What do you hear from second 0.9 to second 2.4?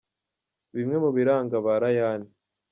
mu biranga ba Rayane